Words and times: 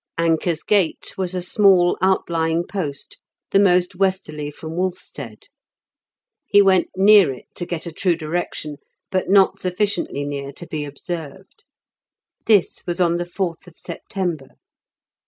Anker's 0.17 0.63
Gate 0.63 1.13
was 1.15 1.35
a 1.35 1.43
small 1.43 1.95
outlying 2.01 2.65
post, 2.65 3.19
the 3.51 3.59
most 3.59 3.93
westerly 3.93 4.49
from 4.49 4.71
Wolfstead; 4.75 5.43
he 6.47 6.59
went 6.59 6.87
near 6.95 7.31
it 7.31 7.45
to 7.53 7.67
get 7.67 7.85
a 7.85 7.91
true 7.91 8.15
direction, 8.15 8.77
but 9.11 9.29
not 9.29 9.59
sufficiently 9.59 10.25
near 10.25 10.51
to 10.53 10.65
be 10.65 10.85
observed. 10.85 11.65
This 12.47 12.83
was 12.87 12.99
on 12.99 13.17
the 13.17 13.27
fourth 13.27 13.67
of 13.67 13.77
September. 13.77 14.55